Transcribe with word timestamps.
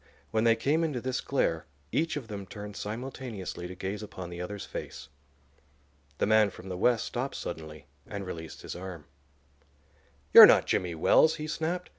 When 0.31 0.45
they 0.45 0.55
came 0.55 0.83
into 0.83 0.99
this 0.99 1.21
glare 1.21 1.67
each 1.91 2.17
of 2.17 2.27
them 2.27 2.47
turned 2.47 2.75
simultaneously 2.75 3.67
to 3.67 3.75
gaze 3.75 4.01
upon 4.01 4.31
the 4.31 4.41
other's 4.41 4.65
face. 4.65 5.09
The 6.17 6.25
man 6.25 6.49
from 6.49 6.69
the 6.69 6.75
West 6.77 7.05
stopped 7.05 7.35
suddenly 7.35 7.85
and 8.07 8.25
released 8.25 8.63
his 8.63 8.75
arm. 8.75 9.05
"You're 10.33 10.47
not 10.47 10.65
Jimmy 10.65 10.95
Wells," 10.95 11.35
he 11.35 11.45
snapped. 11.45 11.89